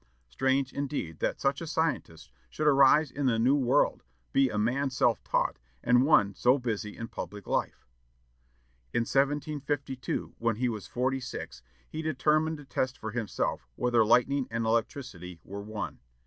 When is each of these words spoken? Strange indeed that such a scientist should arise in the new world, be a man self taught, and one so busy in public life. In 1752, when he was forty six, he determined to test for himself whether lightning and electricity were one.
Strange 0.27 0.73
indeed 0.73 1.19
that 1.19 1.39
such 1.39 1.61
a 1.61 1.67
scientist 1.67 2.31
should 2.49 2.65
arise 2.65 3.11
in 3.11 3.27
the 3.27 3.37
new 3.37 3.53
world, 3.53 4.01
be 4.33 4.49
a 4.49 4.57
man 4.57 4.89
self 4.89 5.23
taught, 5.23 5.59
and 5.83 6.03
one 6.07 6.33
so 6.33 6.57
busy 6.57 6.97
in 6.97 7.07
public 7.07 7.45
life. 7.45 7.85
In 8.93 9.01
1752, 9.01 10.33
when 10.39 10.55
he 10.55 10.69
was 10.69 10.87
forty 10.87 11.19
six, 11.19 11.61
he 11.87 12.01
determined 12.01 12.57
to 12.57 12.65
test 12.65 12.97
for 12.97 13.11
himself 13.11 13.67
whether 13.75 14.03
lightning 14.03 14.47
and 14.49 14.65
electricity 14.65 15.39
were 15.43 15.61
one. 15.61 15.99